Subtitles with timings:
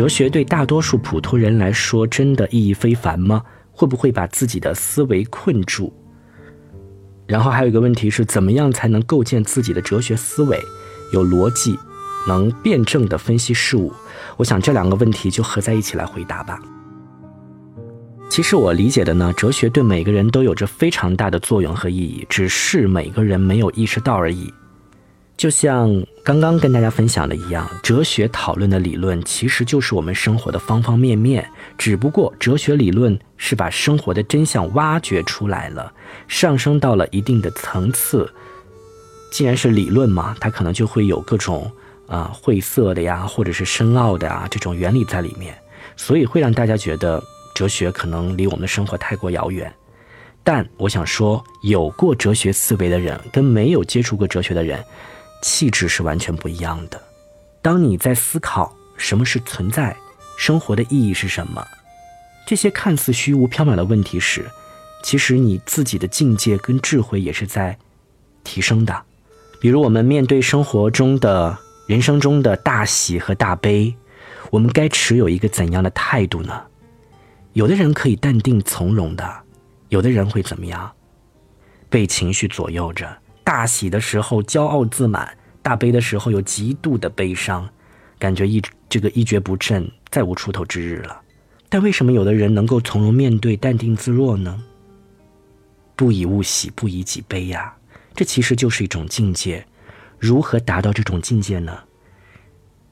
[0.00, 3.42] 哲学对大多数普通人来说真的意义非凡吗？
[3.70, 5.92] 会不会把自己的思维困住？
[7.26, 10.58] 然后还有一个问题是，怎么样才能构建自己的哲学思维，
[11.12, 11.78] 有逻辑，
[12.26, 13.92] 能辩证的分析事物？
[14.38, 16.58] 我想这两个问题就合在一起来回答吧。
[18.30, 24.50] 其实我理解的呢，哲学对每个人都有着非常大的作用和意义，只是每个人没有意识到而已。
[25.40, 25.90] 就像
[26.22, 35.90] 刚刚跟大家分享的一样，哲学讨论的理论其实就是我们生活的方方面面，只不过哲学理论是把生活的真相挖掘出来了，
[36.28, 38.30] 上升到了一定的层次。
[39.32, 41.72] 既然是理论嘛，它可能就会有各种
[42.06, 45.56] 啊晦涩的呀，或者是深奥的啊这种原理在里面，
[45.96, 47.18] 所以会让大家觉得。
[47.54, 49.70] 哲学可能离我们的生活太过遥远，
[50.44, 54.82] 但我想说，有过哲学思维的人跟没有接触过哲学的人，
[55.42, 57.00] 气质是完全不一样的。
[57.62, 59.96] 当你在思考什么是存在，
[60.36, 61.66] 生活的意义是什么，
[62.46, 64.50] 这些看似虚无缥缈的问题时，
[65.02, 67.78] 其实你自己的境界跟智慧也是在
[68.42, 69.02] 提升的。
[69.60, 73.94] 比如，我们面对生活中的人生中的大喜和大悲，
[74.50, 76.62] 我们该持有一个怎样的态度呢？
[77.52, 79.30] 有的人可以淡定从容的，
[79.88, 80.90] 有的人会怎么样？
[81.90, 87.68] 被情绪左右着，大喜的时候骄傲自满，大悲的时候有极度的悲伤，
[88.18, 91.20] 感觉一这个一蹶不振，再无出头之日了。
[91.68, 94.62] 但为什么有的人能够从容面对、淡定自若呢？
[95.96, 97.74] 不以物喜，不以己悲呀，
[98.14, 99.66] 这其实就是一种境界。
[100.18, 101.78] 如何达到这种境界呢？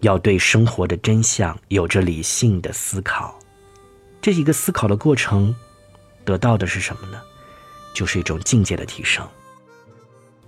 [0.00, 3.38] 要对生活的真相有着理性的思考。
[4.22, 5.54] 这一个思考的过程，
[6.24, 7.20] 得到的是什么呢？
[7.92, 9.26] 就是一种境界的提升。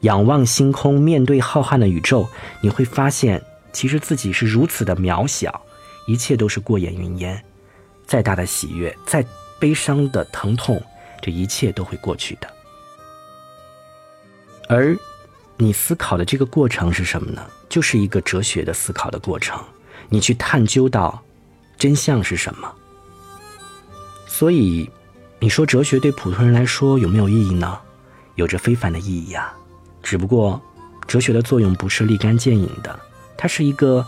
[0.03, 2.29] 仰望星空，面对浩瀚的宇宙，
[2.61, 5.63] 你会发现，其实自己是如此的渺小，
[6.07, 7.43] 一切都是过眼云烟。
[8.05, 9.25] 再大的喜悦，再
[9.59, 10.83] 悲伤的疼痛，
[11.21, 12.49] 这一切都会过去的。
[14.69, 14.97] 而
[15.57, 17.45] 你思考的这个过程是什么呢？
[17.69, 19.63] 就是一个哲学的思考的过程。
[20.09, 21.23] 你去探究到
[21.79, 22.71] 真相是什么？
[24.27, 24.91] 所以，
[25.39, 27.79] 你说哲学对普通人来说有没有意义呢？
[28.35, 29.55] 有着非凡的意义呀。
[30.03, 30.61] 只不过，
[31.07, 32.99] 哲学的作用不是立竿见影的，
[33.37, 34.05] 它是一个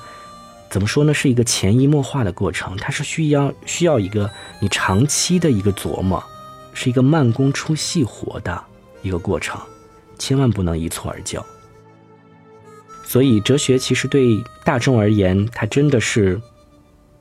[0.71, 1.15] 怎么说呢？
[1.15, 2.77] 是一个潜移默化的过程。
[2.77, 6.23] 它是需要需要一个你长期的一个琢磨，
[6.73, 8.65] 是一个慢工出细活的
[9.03, 9.61] 一个过程，
[10.19, 11.45] 千万不能一蹴而就。
[13.05, 16.41] 所以，哲学其实对大众而言，它真的是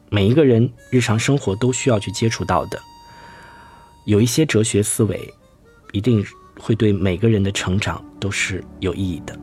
[0.09, 2.81] 每一个人日常生活都需要去接触到的。
[4.06, 5.33] 有一些哲学思维，
[5.91, 6.25] 一定
[6.59, 9.38] 会对每个人的成长都是有意义的。